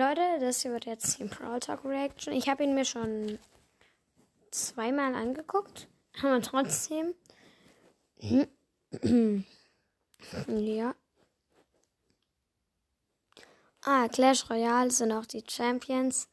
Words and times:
Leute, 0.00 0.38
das 0.40 0.62
hier 0.62 0.72
wird 0.72 0.86
jetzt 0.86 1.18
die 1.18 1.24
Brawl 1.24 1.60
Talk 1.60 1.84
Reaction. 1.84 2.32
Ich 2.32 2.48
habe 2.48 2.64
ihn 2.64 2.74
mir 2.74 2.86
schon 2.86 3.38
zweimal 4.50 5.14
angeguckt, 5.14 5.88
aber 6.22 6.40
trotzdem. 6.40 7.14
ja. 10.48 10.94
Ah, 13.82 14.08
Clash 14.08 14.48
Royale 14.48 14.90
sind 14.90 15.12
auch 15.12 15.26
die 15.26 15.44
Champions. 15.46 16.30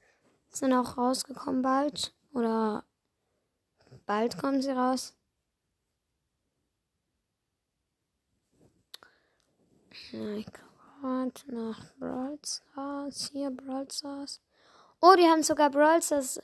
Sind 0.48 0.72
auch 0.72 0.98
rausgekommen 0.98 1.62
bald. 1.62 2.16
Oder 2.32 2.86
bald 4.06 4.38
kommen 4.38 4.62
sie 4.62 4.72
raus. 4.72 5.14
Ja, 10.14 10.36
ich 10.36 10.48
gerade 11.02 11.32
nach 11.48 11.80
Brawl 12.00 12.38
Stars. 12.44 13.30
Hier, 13.32 13.50
Brawl 13.52 13.88
Stars. 13.92 14.40
Oh, 15.02 15.14
die 15.18 15.28
haben 15.28 15.44
sogar 15.44 15.70
Brawl 15.70 16.02
Stars 16.02 16.40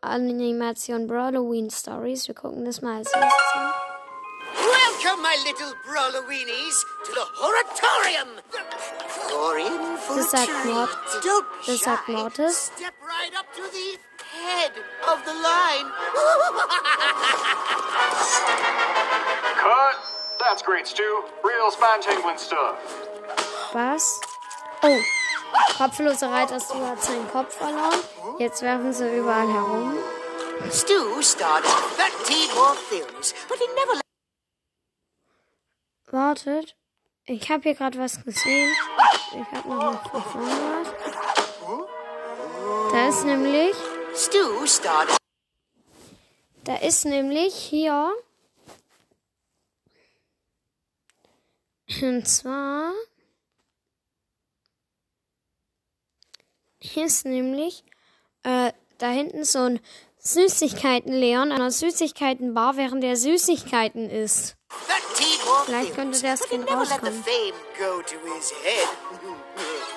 Animation 0.00 1.06
Brawloween 1.06 1.70
Stories. 1.70 2.26
Wir 2.28 2.34
gucken 2.34 2.64
das 2.64 2.80
mal 2.82 2.98
als 2.98 3.12
erstes 3.12 3.52
an. 3.54 3.72
Welcome, 4.54 5.22
my 5.22 5.34
little 5.44 5.72
Brawloweenies, 5.84 6.84
to 7.04 7.12
the 7.12 7.24
Horatorium. 7.40 8.28
You're 9.28 9.58
in 9.58 9.96
for 9.98 10.16
Das 10.16 10.32
a 10.34 10.36
sagt. 10.36 10.64
Mort. 10.66 10.90
Don't 11.24 11.46
Das 11.66 11.80
sagt. 11.80 12.08
Mortis. 12.08 12.70
Step 12.76 12.94
right 13.02 13.34
up 13.36 13.46
to 13.54 13.62
the 13.72 13.98
head 14.32 14.72
of 15.08 15.24
the 15.24 15.32
line. 15.32 15.90
Cut! 19.56 19.96
That's 20.38 20.62
great, 20.62 20.86
Stu. 20.86 21.24
Real 21.42 21.70
Spantangling 21.70 22.38
stuff. 22.38 22.76
Was? 23.72 24.20
Oh, 24.82 24.98
kopfloser 25.78 26.30
Reiter 26.30 26.60
Stu 26.60 26.74
hat 26.86 27.02
seinen 27.02 27.28
Kopf 27.30 27.54
verloren. 27.56 28.00
Jetzt 28.38 28.62
werfen 28.62 28.92
sie 28.92 29.16
überall 29.16 29.48
herum. 29.48 29.96
Stu 30.70 31.22
started 31.22 31.70
13 31.96 32.54
more 32.54 32.74
films, 32.74 33.34
but 33.48 33.58
he 33.58 33.66
never 33.74 34.00
Wartet. 36.10 36.76
Ich 37.24 37.50
habe 37.50 37.62
hier 37.62 37.74
gerade 37.74 37.98
was 37.98 38.22
gesehen. 38.22 38.70
Ich 39.30 39.58
habe 39.58 39.68
noch 39.68 39.92
nicht 39.92 40.08
von 40.08 40.22
vorne 40.22 40.84
was. 40.84 40.88
Da 42.92 43.08
ist 43.08 43.24
nämlich, 43.24 43.74
Stu 44.14 44.66
started 44.66 45.16
da 46.64 46.76
ist 46.76 47.04
nämlich 47.04 47.54
hier. 47.54 48.12
Und 52.00 52.26
zwar 52.26 52.92
hier 56.82 57.06
ist 57.06 57.24
nämlich 57.24 57.84
äh, 58.42 58.72
da 58.98 59.08
hinten 59.08 59.44
so 59.44 59.60
ein 59.60 59.80
Süßigkeiten-Leon 60.18 61.52
an 61.52 61.60
einer 61.60 61.70
Süßigkeiten-Bar, 61.70 62.76
während 62.76 63.02
der 63.02 63.16
Süßigkeiten 63.16 64.10
isst. 64.10 64.56
13 65.16 65.26
more 65.44 65.64
Vielleicht 65.64 65.94
könnte 65.94 66.20
der 66.20 66.36
Skin 66.36 66.62
rauskommen. 66.62 67.24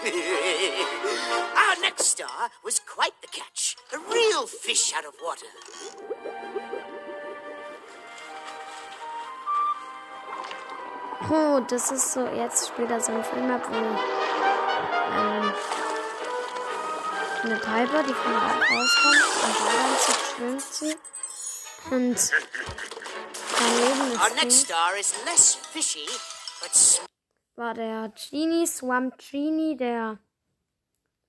Our 0.06 1.76
next 1.82 2.06
star 2.12 2.52
was 2.64 2.80
quite 2.86 3.14
the 3.22 3.28
catch. 3.28 3.76
A 3.94 3.98
real 4.12 4.46
fish 4.48 4.94
out 4.96 5.06
of 5.06 5.14
water. 5.22 5.48
Oh, 11.30 11.60
das 11.68 11.92
ist 11.92 12.14
so, 12.14 12.28
jetzt 12.28 12.68
spielt 12.68 12.92
er 12.92 13.02
so 13.02 13.12
ein 13.12 13.24
Film 13.24 13.50
ab, 13.50 13.68
wo 13.68 14.25
eine 17.46 17.58
Piper, 17.58 18.04
die 18.04 18.14
von 18.14 18.34
Rauch 18.34 18.62
rauskommt 18.72 19.24
und 19.44 19.56
dann 19.74 19.96
schwimmt 20.36 20.62
sie. 20.62 20.96
Und 21.92 22.18
Our 23.58 24.28
ist 24.28 24.36
next 24.36 24.44
nicht, 24.44 24.66
star 24.66 24.98
is 24.98 25.14
less 25.26 25.56
fishy, 25.72 26.08
war 27.56 27.74
der 27.74 28.12
Genie, 28.30 28.66
Swamp 28.68 29.18
Genie, 29.18 29.78
der 29.78 30.20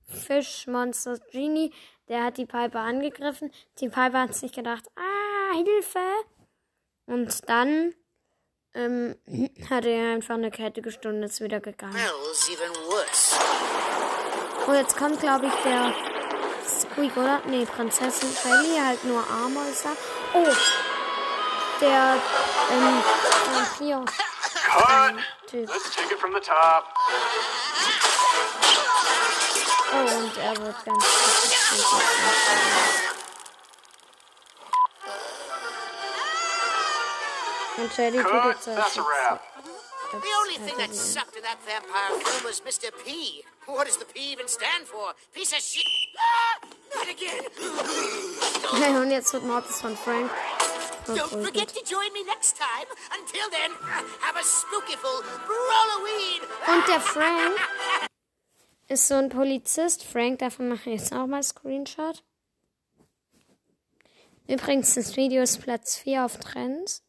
Fischmonster 0.07 1.19
Genie, 1.31 1.73
der 2.09 2.25
hat 2.25 2.39
die 2.39 2.47
Piper 2.47 2.81
angegriffen. 2.81 3.53
Die 3.81 3.89
Piper 3.89 4.23
hat 4.23 4.35
sich 4.35 4.53
gedacht, 4.53 4.85
ah, 4.97 5.55
Hilfe. 5.55 6.01
Und 7.07 7.49
dann 7.49 7.95
ähm, 8.75 9.17
hat 9.71 9.85
er 9.85 10.15
einfach 10.15 10.35
eine 10.35 10.51
Kette 10.51 10.83
gestohlen 10.83 11.19
und 11.19 11.23
ist 11.25 11.41
wieder 11.41 11.61
gegangen. 11.61 11.97
Und 14.67 14.75
jetzt 14.75 14.97
kommt, 14.97 15.21
glaube 15.21 15.47
ich, 15.47 15.55
der 15.63 15.93
Squeak, 16.67 17.17
oder? 17.17 17.41
Nee, 17.47 17.65
Prinzessin 17.67 18.35
Shelly, 18.35 18.77
halt 18.85 19.05
nur 19.05 19.23
Armor 19.31 19.65
ist 19.71 19.85
da. 19.85 19.91
Oh, 20.35 20.45
der, 21.81 22.17
ähm, 22.73 23.05
Vampir. 23.53 24.05
Cut! 24.67 25.15
Typ. 25.47 25.69
Let's 25.69 25.95
take 25.95 26.13
it 26.13 26.19
from 26.19 26.33
the 26.33 26.41
top. 26.41 26.85
Oh, 29.93 30.17
und 30.17 30.37
er 30.37 30.57
wird 30.57 30.85
ganz 30.85 31.05
Und 37.77 37.93
Shelly 37.93 38.23
tut 38.23 38.45
jetzt 38.47 38.69
That's. 40.13 40.25
The 40.25 40.35
only 40.41 40.59
thing 40.67 40.79
that 40.79 40.95
sucked 40.95 41.37
in 41.37 41.43
that 41.43 41.59
vampire 41.65 42.19
film 42.21 42.45
was 42.45 42.61
Mr. 42.61 42.91
P. 43.05 43.43
What 43.67 43.87
does 43.87 43.97
the 43.97 44.05
P 44.05 44.33
even 44.33 44.49
stand 44.49 44.87
for? 44.87 45.15
Piece 45.35 45.53
of 45.53 45.61
shit. 45.61 45.87
Ah, 46.19 46.67
not 46.95 47.09
again. 47.09 47.45
Hey, 48.81 48.97
und 48.97 49.11
jetzt 49.11 49.33
wird 49.33 49.45
Mortis 49.45 49.81
von 49.81 49.97
Frank 49.97 50.31
Don't 51.07 51.45
forget 51.45 51.69
to 51.69 51.83
join 51.85 52.13
me 52.13 52.25
next 52.25 52.57
time. 52.57 52.87
Until 53.13 53.49
then, 53.51 53.71
have 54.21 54.37
a 54.37 54.43
spookyful 54.43 55.23
Halloween. 55.47 56.43
Und 56.67 56.89
der 56.89 57.01
Frank 57.01 57.57
ist 58.89 59.07
so 59.07 59.15
ein 59.15 59.29
Polizist. 59.29 60.03
Frank, 60.05 60.41
davon 60.41 60.69
mache 60.69 60.91
ich 60.91 61.01
jetzt 61.01 61.13
auch 61.13 61.27
mal 61.27 61.45
Screenshot. 61.45 62.25
Übrigens, 64.49 64.95
das 64.95 65.17
Video 65.17 65.43
ist 65.43 65.63
Platz 65.63 65.97
4 65.97 66.25
auf 66.25 66.39
Trends. 66.39 67.05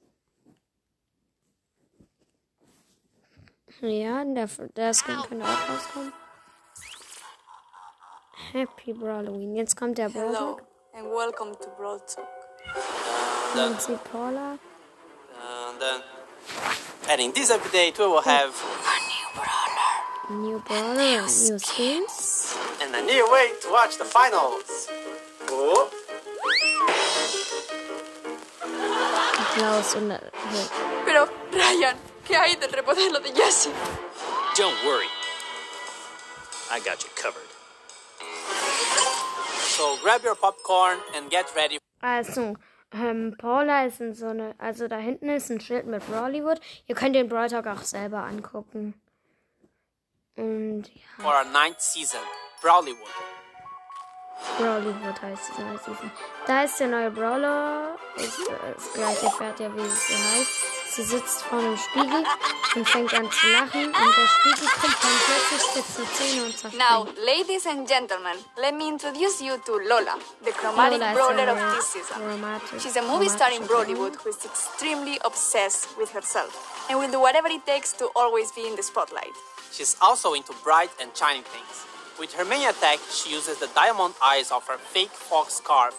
Ja, 3.82 4.24
der, 4.24 4.50
der 4.76 4.94
Skin 4.94 5.22
könnte 5.28 5.46
auch 5.46 5.70
rauskommen. 5.70 6.14
Happy 8.52 8.96
Halloween. 9.00 9.56
Jetzt 9.56 9.76
kommt 9.78 9.98
der 10.00 10.10
Hello 10.10 10.32
Brawler. 10.32 10.58
and 10.94 11.12
welcome 11.12 11.52
to 11.54 11.70
Brawl 11.78 12.00
Talk. 12.00 12.28
Und 13.56 13.80
sie 13.80 13.98
Paula. 14.12 14.58
And 15.40 15.80
then, 15.80 16.02
and 17.10 17.22
in 17.22 17.34
this 17.34 17.52
update, 17.52 18.00
we 18.00 18.06
will 18.06 18.18
oh. 18.18 18.22
have 18.22 18.52
a 20.30 20.34
New 20.34 20.60
Brawler 20.60 21.24
und 21.24 21.50
New 21.50 21.60
Skins. 21.60 22.56
and 22.82 22.96
a 22.96 23.02
new 23.02 23.32
way 23.32 23.52
to 23.62 23.70
watch 23.72 23.98
the 23.98 24.06
finals. 24.06 24.88
Oh, 25.52 25.88
Klaus 29.56 29.96
und 29.96 30.12
äh, 30.12 30.20
Pero, 31.06 31.28
Ryan, 31.52 31.96
¿qué 32.28 32.36
hay 32.36 32.56
del 32.56 32.72
remodelo 32.72 33.20
de 33.20 33.32
Jessie? 33.34 33.72
Don't 34.58 34.76
worry. 34.84 35.08
I 36.70 36.80
got 36.80 37.04
you 37.04 37.10
covered. 37.16 37.48
so 39.78 39.98
grab 40.04 40.24
your 40.24 40.36
popcorn 40.36 40.98
and 41.16 41.30
get 41.30 41.46
ready. 41.56 41.78
Also, 42.02 42.56
ähm, 42.92 43.36
Paula 43.38 43.86
ist 43.86 44.02
in 44.02 44.14
so 44.14 44.28
eine, 44.28 44.56
also 44.58 44.88
da 44.88 44.98
hinten 44.98 45.30
ist 45.30 45.50
ein 45.50 45.60
Schild 45.60 45.86
mit 45.86 46.06
Brawlywood. 46.08 46.60
Ihr 46.88 46.96
könnt 46.96 47.16
den 47.16 47.30
Brawl 47.30 47.50
Talk 47.50 47.68
auch 47.68 47.84
selber 47.84 48.24
angucken. 48.24 48.94
Und 50.36 50.84
ja, 50.94 51.24
for 51.24 51.34
our 51.34 51.46
ninth 51.46 51.80
season, 51.80 52.20
Brawlywood. 52.62 53.08
Brawlywood 54.60 55.22
heißt 55.22 55.52
die 55.58 55.62
neue 55.62 55.78
Season. 55.80 56.12
Da 56.46 56.64
ist 56.64 56.80
der 56.80 56.88
neue 56.88 57.12
Brawler. 57.12 57.98
Ist 58.16 58.40
äh, 58.48 58.74
das 58.76 58.94
gleiche 58.94 59.30
Pferd, 59.32 59.60
ja, 59.60 59.76
wie 59.76 59.82
es 59.82 60.08
so 60.08 60.14
heißt. 60.14 60.77
Sie 60.90 61.04
sitzt 61.04 61.42
vor 61.44 61.60
einem 61.60 61.78
Spiegel 61.78 62.24
und 62.76 62.90
fängt 62.90 63.14
an 63.14 63.30
zu 63.32 63.48
lachen. 63.48 63.86
Und 63.86 63.94
der 63.94 64.28
Spiegel 64.28 64.68
kommt 64.82 64.98
dann 65.04 65.20
plötzlich 65.26 65.62
spitze 65.70 66.14
Zähne 66.16 66.46
und 66.46 66.74
Now, 66.78 67.08
ladies 67.24 67.68
and 67.68 67.88
gentlemen, 67.88 68.38
let 68.56 68.74
me 68.74 68.88
introduce 68.88 69.42
you 69.42 69.58
to 69.66 69.78
Lola, 69.80 70.16
the 70.44 70.52
chromatic 70.52 71.00
Lola 71.00 71.14
brawler 71.14 71.52
of 71.52 71.76
this 71.76 71.92
season. 71.94 72.18
chromatic- 72.22 72.82
She's 72.82 72.96
a 72.98 73.02
movie 73.02 73.30
star 73.30 73.52
in 73.52 73.68
chromatische 73.68 73.96
Bollywood 73.96 74.16
who 74.24 74.30
is 74.30 74.44
extremely 74.46 75.20
obsessed 75.24 75.88
with 75.98 76.12
herself 76.14 76.52
and 76.90 76.98
will 77.00 77.12
do 77.12 77.20
whatever 77.20 77.50
it 77.50 77.66
takes 77.66 77.94
to 77.98 78.10
always 78.16 78.52
be 78.54 78.66
in 78.68 78.76
the 78.76 78.84
spotlight. 78.84 79.34
She's 79.72 79.98
also 80.02 80.34
into 80.34 80.54
bright 80.64 80.90
and 81.00 81.12
shining 81.16 81.44
things. 81.44 81.86
With 82.18 82.34
her 82.34 82.46
main 82.46 82.68
attack, 82.68 82.98
she 83.12 83.30
uses 83.36 83.58
the 83.60 83.68
diamond 83.76 84.16
eyes 84.24 84.52
of 84.52 84.66
her 84.68 84.80
fake 84.80 85.12
fox 85.12 85.56
scarf 85.58 85.94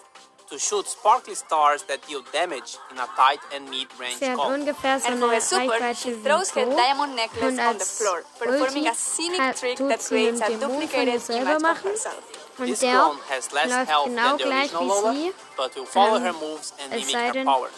to 0.51 0.59
shoot 0.59 0.87
sparkly 0.89 1.35
stars 1.35 1.83
that 1.85 2.01
deal 2.09 2.23
damage 2.33 2.79
in 2.91 2.99
a 2.99 3.07
tight 3.17 3.41
and 3.55 3.69
mid-range 3.69 4.17
Sie 4.19 4.27
hat 4.27 4.37
combo. 4.37 4.55
ungefähr 4.55 4.99
so 5.01 5.09
And 5.09 5.19
for 5.21 5.29
eine 5.29 5.37
a 5.37 5.41
super, 5.41 5.95
she 5.95 6.13
throws 6.23 6.51
her 6.55 6.65
diamond 6.65 7.15
necklace 7.17 7.53
Und 7.53 7.61
on 7.61 7.79
the 7.79 7.85
floor, 7.85 8.23
performing 8.39 8.85
Ulti 8.85 8.89
a 8.89 8.95
scenic 8.95 9.57
trick 9.57 9.79
that 9.89 10.01
sie 10.03 10.09
creates 10.09 10.41
a 10.41 10.49
duplicated 10.57 11.21
image 11.31 11.55
of 11.57 11.63
machen. 11.63 11.91
herself. 11.91 12.23
Und 12.59 12.67
This 12.67 12.81
der 12.81 12.93
clone 12.93 13.19
has 13.29 13.53
less 13.53 13.69
läuft 13.71 13.89
health 13.91 14.07
genau 14.09 14.29
than 14.31 14.39
the 14.39 14.45
gleich 14.45 14.75
original 14.75 14.83
wie 14.83 14.89
Lola, 14.89 15.13
sie. 15.13 15.33
but 15.57 15.75
will 15.77 15.87
follow 15.87 16.17
Ähm, 16.17 16.23
her 16.25 16.33
moves 16.33 16.73
and 16.83 16.93
es 16.95 17.07
mimic 17.07 17.15
her 17.17 17.33
denn- 17.33 17.47
powers. 17.47 17.73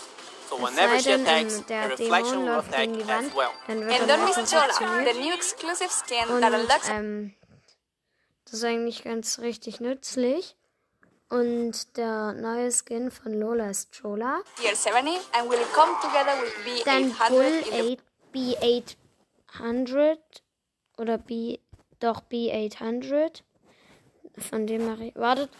So 0.48 0.56
whenever 0.56 0.98
she 0.98 1.12
attacks, 1.12 1.62
her 1.68 1.88
reflection 1.90 2.44
will 2.44 2.58
attack 2.58 2.88
as 2.88 3.06
Wand, 3.06 3.34
well. 3.36 3.52
And 3.68 3.82
don't 3.82 4.24
miss 4.24 4.50
Chola, 4.50 5.04
the 5.04 5.20
new 5.20 5.32
exclusive 5.34 5.90
skin 5.92 6.40
that 6.40 6.52
unlocks 6.52 6.88
ähm, 6.88 7.34
das 8.46 8.54
ist 8.54 8.64
eigentlich 8.64 9.04
ganz 9.04 9.38
richtig 9.38 9.80
nützlich. 9.80 10.56
Und 11.30 11.96
der 11.96 12.32
neue 12.32 12.72
Skin 12.72 13.12
von 13.12 13.32
Lola 13.32 13.70
ist 13.70 13.92
Chola. 13.92 14.42
Tier 14.56 14.74
70 14.74 15.20
and 15.32 15.48
will 15.48 15.64
come 15.72 15.92
together 16.02 16.34
with 16.42 16.82
Dann 16.84 17.12
B800 17.12 17.28
Bull 17.28 17.62
in 17.70 17.96
the 18.34 18.56
8, 18.58 18.96
B800 19.54 20.18
oder 20.98 21.18
B, 21.18 21.58
doch 22.00 22.22
B800. 22.28 23.42
Von 24.38 24.66
dem 24.66 24.86
mache 24.86 25.04
ich, 25.04 25.14
wartet, 25.14 25.50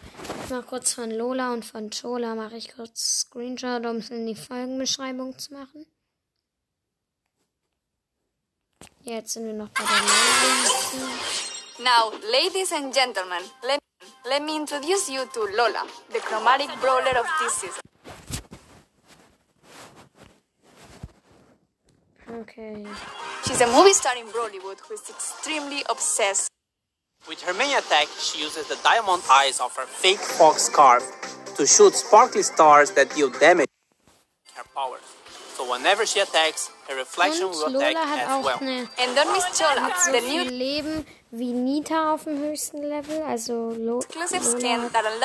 ich 0.43 0.49
mache 0.49 0.63
kurz 0.63 0.93
von 0.93 1.09
Lola 1.09 1.53
und 1.53 1.63
von 1.63 1.89
Chola 1.89 2.35
mache 2.35 2.57
ich 2.57 2.75
kurz 2.75 3.21
Screenshot, 3.21 3.85
um 3.85 3.97
es 3.97 4.09
in 4.09 4.25
die 4.25 4.35
Folgenbeschreibung 4.35 5.37
zu 5.39 5.53
machen. 5.53 5.85
Jetzt 9.03 9.33
sind 9.33 9.45
wir 9.45 9.53
noch 9.53 9.69
bei 9.69 9.83
der 9.83 9.99
Lola. 9.99 11.11
Now, 11.79 12.11
ladies 12.29 12.73
and 12.73 12.93
gentlemen, 12.93 13.43
let, 13.63 13.79
let 14.25 14.43
me 14.43 14.55
introduce 14.55 15.09
you 15.09 15.25
to 15.33 15.39
Lola, 15.57 15.87
the 16.11 16.19
chromatic 16.19 16.69
brawler 16.79 17.17
of 17.17 17.25
this 17.39 17.53
season. 17.53 17.81
Okay. 22.29 22.85
She's 23.45 23.61
a 23.61 23.67
movie 23.67 23.93
star 23.93 24.15
in 24.17 24.27
Bollywood 24.27 24.79
who 24.87 24.93
is 24.93 25.09
extremely 25.09 25.83
obsessed 25.89 26.49
With 27.27 27.41
her 27.43 27.53
main 27.53 27.77
attack, 27.77 28.07
she 28.19 28.41
uses 28.41 28.67
the 28.67 28.77
diamond 28.83 29.21
eyes 29.29 29.59
of 29.59 29.75
her 29.75 29.85
fake 29.85 30.17
fox 30.19 30.63
scarf 30.63 31.03
to 31.55 31.67
shoot 31.67 31.93
sparkly 31.93 32.41
stars 32.41 32.91
that 32.91 33.13
deal 33.13 33.29
damage 33.29 33.69
her 34.55 34.63
powers. 34.75 35.01
So 35.55 35.69
whenever 35.71 36.05
she 36.07 36.19
attacks, 36.19 36.71
her 36.89 36.95
reflection 36.95 37.45
Und 37.45 37.53
will 37.53 37.75
attack 37.77 37.93
Lola 37.93 38.05
hat 38.07 38.27
as 38.27 38.45
well. 38.45 38.59
And 38.61 39.15
don't 39.15 39.31
miss 39.33 39.45
Chola, 39.57 39.93
the 40.11 40.21
new 40.21 40.43
Leben 40.49 41.05
wie 41.31 41.53
Nita 41.53 42.13
auf 42.13 42.25
dem 42.25 42.37
höchsten 42.39 42.81
Level. 42.83 43.21
Also 43.23 43.71
Lo 43.77 43.99
exclusive 43.99 44.43
Lola 44.43 44.59
skin 44.59 45.23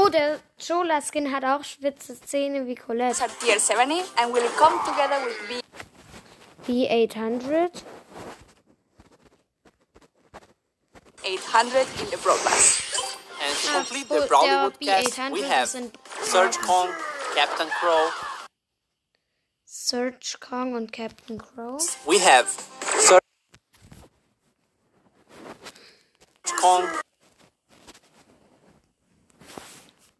Oh, 0.00 0.08
der 0.08 0.38
Chola-Skin 0.64 1.32
hat 1.34 1.44
auch 1.44 1.64
spitze 1.64 2.20
Zähne 2.20 2.66
wie 2.66 2.76
Colette. 2.76 3.20
at 3.24 3.30
tier 3.40 3.58
70 3.58 4.00
and 4.16 4.32
will 4.32 4.48
come 4.56 4.78
together 4.84 5.18
with 5.24 5.60
B800. 6.68 7.70
B800 11.24 12.00
in 12.00 12.10
the 12.10 12.16
Pass. 12.16 12.82
And 13.40 13.56
to 13.56 13.68
Ah, 13.70 13.84
complete 13.84 14.08
the 14.08 14.26
Bollywood 14.28 14.74
der 14.80 15.02
cast, 15.02 15.32
we 15.32 15.40
B800 15.42 15.48
have 15.48 15.90
Surge 16.22 16.58
Kong, 16.60 16.88
Captain 17.34 17.68
Crow, 17.68 18.10
Search 19.64 20.38
Kong 20.40 20.74
und 20.74 20.92
Captain 20.92 21.38
Crow. 21.38 21.78
we 22.06 22.18
have 22.20 22.46
Kong, 26.68 26.86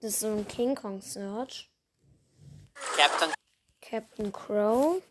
Das 0.00 0.12
ist 0.14 0.20
so 0.20 0.28
ein 0.28 0.48
King 0.48 0.74
Kong 0.74 1.02
Search. 1.02 1.68
Captain 2.96 3.34
Captain 3.82 4.32
Crow. 4.32 5.02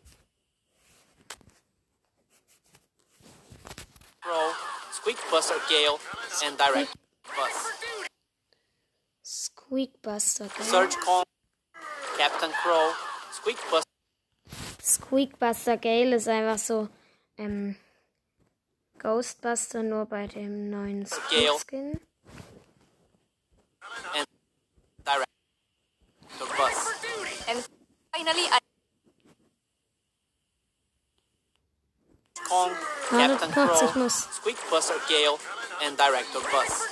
Crow, 4.20 4.54
Squeak 4.92 5.18
Buster 5.30 5.60
Gale, 5.68 5.98
and 6.44 6.58
Direct 6.58 6.92
Bus. 7.36 8.08
Squeakbuster. 9.22 10.48
Gell? 10.48 10.66
Surge 10.66 10.96
Kong, 11.04 11.24
Captain 12.16 12.50
Crow, 12.50 12.94
Squeak 13.32 13.58
Buster 13.70 13.84
Squeakbuster 14.82 15.76
Gale 15.76 16.16
ist 16.16 16.26
einfach 16.26 16.58
so 16.58 16.88
ähm, 17.36 17.76
Ghostbuster 18.98 19.82
nur 19.82 20.06
bei 20.06 20.26
dem 20.26 20.70
neuen 20.70 21.04
Gale. 21.30 21.58
Skin. 21.58 22.00
Bus. 26.56 26.98
Captain 33.10 33.52
kurz, 33.52 33.82
ich 33.82 33.90
Crow, 33.90 33.96
muss, 33.96 34.28
Squeak 34.34 34.56
Buster 34.70 34.94
Gale, 35.08 35.38
and 35.86 35.98
Director 35.98 36.40
Bus. 36.50 36.88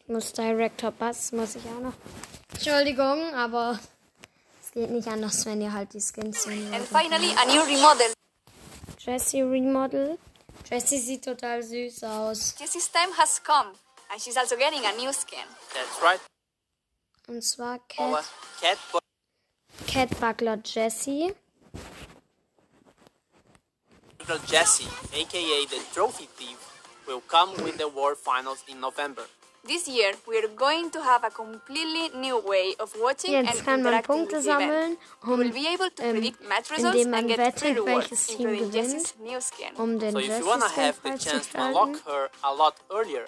ich 0.00 0.08
muss 0.08 0.32
Director 0.32 0.90
Bass, 0.90 1.32
muss 1.32 1.56
ich 1.56 1.64
auch 1.64 1.80
noch. 1.80 1.94
Entschuldigung, 2.52 3.34
aber 3.34 3.78
es 4.62 4.72
geht 4.72 4.90
nicht 4.90 5.08
anders, 5.08 5.46
wenn 5.46 5.60
ihr 5.60 5.72
halt 5.72 5.92
die 5.94 6.00
Skins 6.00 6.42
sehen 6.42 6.72
and 6.74 6.86
finally 6.86 7.30
a 7.36 7.44
new 7.46 7.62
remodel. 7.62 8.12
Jessie 8.98 9.42
Remodel. 9.42 10.18
Jessie 10.70 10.98
sieht 10.98 11.24
total 11.24 11.62
süß 11.62 12.04
aus. 12.04 12.54
Jessie's 12.58 12.90
time 12.90 13.12
has 13.16 13.42
come, 13.42 13.72
and 14.10 14.20
she's 14.20 14.36
also 14.36 14.56
getting 14.56 14.84
a 14.84 14.92
new 14.96 15.12
skin. 15.12 15.46
That's 15.72 16.02
right. 16.02 16.20
Und 17.26 17.42
zwar 17.42 17.78
Cat, 17.88 18.24
Cat 18.60 18.78
Cat 19.86 20.20
Buckler 20.20 20.58
Jessie. 20.62 21.34
Butler 24.28 24.40
Jesse, 24.46 24.88
aka 25.14 25.66
the 25.70 25.80
Trophy 25.94 26.28
Thief, 26.36 26.58
will 27.06 27.22
come 27.28 27.50
with 27.64 27.78
the 27.78 27.88
World 27.88 28.18
Finals 28.18 28.62
in 28.68 28.78
November. 28.78 29.24
This 29.68 29.86
year, 29.86 30.12
we 30.26 30.38
are 30.38 30.48
going 30.48 30.90
to 30.92 31.00
have 31.02 31.24
a 31.24 31.30
completely 31.30 32.08
new 32.18 32.38
way 32.40 32.74
of 32.80 32.90
watching 32.98 33.32
Jetzt 33.32 33.50
and 33.50 33.64
kann 33.66 33.82
man 33.82 33.92
interacting 33.92 34.16
Punkte 34.16 34.36
with 34.36 34.44
the 34.44 34.54
event. 34.56 34.98
We 35.26 35.36
will 35.36 35.46
um, 35.46 35.52
be 35.52 35.66
able 35.74 35.90
to 35.90 36.02
ähm, 36.02 36.12
predict 36.12 36.40
match 36.48 36.70
results 36.70 36.96
indem 36.96 37.10
man 37.10 37.18
and 37.20 37.28
get 37.28 37.38
wettet, 37.38 37.58
free 37.60 37.74
rewards, 37.74 37.92
welches 37.92 38.26
Team 38.26 38.36
including 38.38 38.70
gewinnt. 38.70 38.92
Jessie's 38.94 39.14
new 39.20 39.40
skin. 39.48 39.72
um 39.76 39.98
den 39.98 40.12
So 40.12 40.20
if 40.20 40.38
you 40.40 40.46
wanna 40.46 40.70
have 40.82 40.96
the 41.02 41.18
chance 41.18 41.46
to 41.52 41.58
unlock 41.66 41.94
her 42.06 42.22
a 42.42 42.54
lot 42.54 42.74
earlier, 42.90 43.26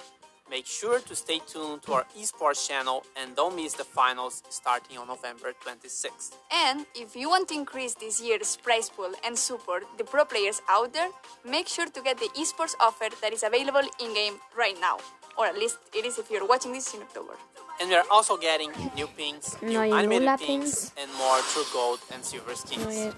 make 0.49 0.67
sure 0.67 0.99
to 1.09 1.15
stay 1.15 1.41
tuned 1.47 1.83
to 1.83 1.93
our 1.93 2.07
esports 2.19 2.67
channel 2.67 3.05
and 3.21 3.37
don't 3.37 3.55
miss 3.55 3.75
the 3.75 3.85
finals 3.85 4.43
starting 4.49 4.97
on 4.97 5.07
November 5.09 5.53
26th. 5.63 6.33
And 6.67 6.87
if 6.95 7.15
you 7.15 7.29
want 7.29 7.49
to 7.49 7.55
increase 7.55 7.95
this 7.95 8.17
year's 8.27 8.57
prize 8.57 8.89
pool 8.89 9.13
and 9.27 9.37
support 9.37 9.83
the 9.99 10.05
pro 10.05 10.25
players 10.25 10.63
out 10.71 10.95
there, 10.95 11.11
make 11.45 11.69
sure 11.69 11.87
to 11.87 12.01
get 12.01 12.17
the 12.19 12.31
esports 12.41 12.75
offer 12.81 13.09
that 13.21 13.33
is 13.35 13.43
available 13.43 13.87
in 14.03 14.15
game 14.15 14.37
right 14.57 14.79
now. 14.81 14.97
Or 15.41 15.47
at 15.47 15.57
least 15.57 15.79
it 15.95 16.05
is 16.05 16.19
if 16.19 16.31
you're 16.31 16.47
watching 16.47 16.73
this 16.75 16.93
in 16.93 17.01
October. 17.01 17.33
And 17.81 17.89
we 17.89 17.97
are 17.97 18.05
also 18.11 18.37
getting 18.37 18.71
new 18.95 19.07
pins, 19.17 19.57
new 19.63 19.73
Neue 19.73 19.95
animated 19.97 20.27
Lola 20.27 20.37
pins, 20.37 20.91
pins. 20.91 20.93
and 21.01 21.09
more 21.17 21.39
true 21.53 21.65
gold 21.73 21.99
and 22.13 22.23
silver 22.23 22.55
skins. 22.55 22.85
Neue 22.85 23.13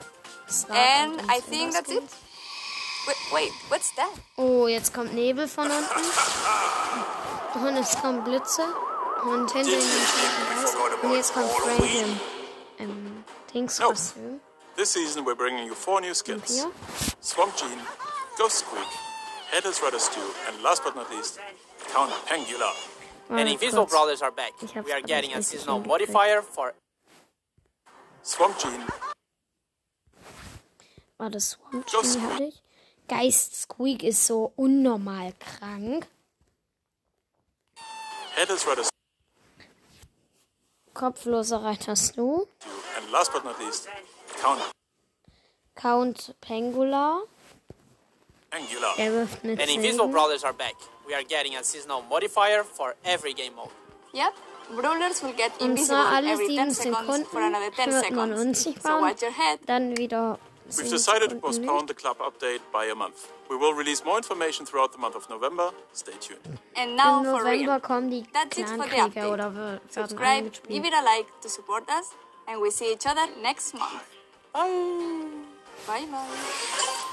Star- 0.46 0.76
And 0.76 1.20
I 1.28 1.40
think 1.40 1.72
that's 1.72 1.90
it. 1.90 2.04
Wait, 3.08 3.16
wait, 3.32 3.52
what's 3.70 3.90
that? 3.96 4.12
Oh, 4.38 4.68
jetzt 4.68 4.94
kommt 4.94 5.12
Nebel 5.14 5.48
von 5.48 5.68
unten. 5.68 6.00
Und 7.66 7.76
es 7.76 7.96
kommen 8.00 8.22
Blitze. 8.22 8.62
Und 9.24 9.50
hinter 9.52 9.72
ihnen 9.72 10.06
kommt 10.78 11.02
Und 11.04 11.12
jetzt 11.14 11.34
kommt 11.34 11.50
Frank 11.50 11.80
im, 11.80 12.20
im 12.78 13.24
Dings-Kostüm. 13.52 14.40
This 14.76 14.92
season, 14.92 15.24
we're 15.26 15.34
bringing 15.34 15.66
you 15.66 15.74
four 15.74 16.00
new 16.00 16.14
skins 16.14 16.64
Swamp 17.20 17.56
Gene, 17.56 17.82
Ghost 18.38 18.58
Squeak, 18.64 18.86
Headless 19.52 19.82
Rudder 19.82 19.98
Stew, 19.98 20.20
and 20.48 20.62
last 20.62 20.82
but 20.82 20.96
not 20.96 21.10
least, 21.10 21.38
Count 21.92 22.10
Pangula. 22.26 22.72
And 23.28 23.36
Warte 23.36 23.48
Invisible. 23.52 23.84
Brothers 23.84 24.22
are 24.22 24.30
back. 24.30 24.52
We 24.84 24.92
are 24.92 25.02
getting 25.02 25.34
a 25.34 25.42
seasonal 25.42 25.80
modifier 25.80 26.40
for 26.40 26.72
Swamp 28.22 28.58
Gene, 28.58 28.86
War 31.18 31.28
das 31.28 31.50
Swamp 31.50 31.86
Just 31.86 32.14
Genie 32.14 32.26
hatte 32.32 32.44
ich? 32.44 32.62
Geist 33.08 33.60
Squeak 33.60 34.02
ist 34.02 34.26
so 34.26 34.52
unnormal 34.56 35.34
krank. 35.38 36.06
Headless 38.36 38.66
Rudder 38.66 38.84
Stew, 38.84 39.64
Kopfloser 40.94 41.62
Reiter 41.62 41.94
Snow. 41.94 42.48
and 42.96 43.12
last 43.12 43.32
but 43.34 43.44
not 43.44 43.58
least, 43.60 43.86
Count 44.40 44.62
Count 45.76 46.34
Pangula. 46.40 47.26
Pangula. 48.52 48.96
Wirft 48.98 49.44
eine 49.44 49.52
And 49.52 49.70
Invisible 49.70 50.06
10. 50.06 50.12
Brothers 50.12 50.44
are 50.44 50.52
back. 50.52 50.74
We 51.06 51.14
are 51.14 51.24
getting 51.24 51.56
a 51.56 51.64
seasonal 51.64 52.02
modifier 52.02 52.62
for 52.64 52.94
every 53.04 53.32
game 53.34 53.54
mode. 53.56 53.70
Yep, 54.12 54.34
brawlers 54.76 55.22
will 55.22 55.32
get 55.32 55.52
invisible 55.60 56.06
every 56.32 56.54
10 56.56 56.70
seconds 56.74 57.26
for 57.28 57.40
another 57.40 57.70
10 57.70 57.92
seconds. 57.92 58.40
unsichtbar 58.40 58.82
So 58.82 59.00
watch 59.00 59.22
your 59.22 59.32
head. 59.32 59.58
dann 59.66 59.96
wieder 59.96 60.38
We've 60.78 60.88
decided 60.90 61.28
to 61.30 61.36
postpone 61.36 61.86
the 61.86 61.94
club 61.94 62.18
update 62.20 62.60
by 62.72 62.86
a 62.86 62.94
month. 62.94 63.28
We 63.50 63.56
will 63.56 63.74
release 63.74 64.02
more 64.04 64.16
information 64.16 64.64
throughout 64.64 64.92
the 64.92 64.98
month 64.98 65.16
of 65.16 65.28
November. 65.28 65.72
Stay 65.92 66.12
tuned. 66.20 66.58
And 66.76 66.96
now 66.96 67.18
Im 67.18 67.24
for 67.24 67.44
real. 67.44 67.64
November 67.66 67.80
kommen 67.80 68.10
die 68.10 68.24
That's 68.32 68.56
it 68.58 68.68
for 68.68 68.86
the 68.88 68.96
update. 69.00 69.30
oder 69.32 69.50
wir- 69.54 69.80
werden 69.80 69.90
Subscribe, 69.90 70.44
eingespielt. 70.44 70.68
give 70.68 70.84
it 70.86 70.94
a 70.94 71.02
like 71.02 71.26
to 71.42 71.48
support 71.48 71.84
us, 71.90 72.10
and 72.46 72.60
we 72.62 72.70
see 72.70 72.92
each 72.92 73.06
other 73.06 73.26
next 73.42 73.74
month. 73.74 74.02
Bye. 74.52 74.70
Bye 75.86 76.06
bye. 76.06 77.11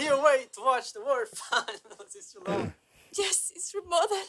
I 0.00 0.02
need 0.02 0.12
a 0.12 0.16
way 0.18 0.46
to 0.54 0.60
watch 0.64 0.94
the 0.94 1.00
world 1.02 1.28
finals. 1.34 2.14
It's 2.16 2.32
too 2.32 2.40
long. 2.46 2.72
Yes, 3.12 3.50
it's 3.56 3.74
remodeled. 3.74 4.28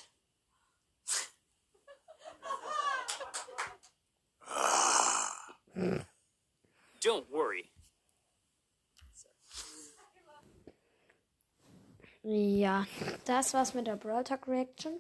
Don't 7.00 7.30
worry. 7.32 7.70
Ja, 12.24 12.86
das 13.26 13.54
war's 13.54 13.76
mit 13.76 13.86
der 13.86 13.98
Brawl 13.98 14.24
Talk 14.24 14.48
Reaction. 14.48 15.00